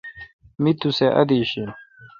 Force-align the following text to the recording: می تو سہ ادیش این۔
می 0.61 0.71
تو 0.79 0.89
سہ 0.97 1.07
ادیش 1.19 1.51
این۔ 1.57 1.69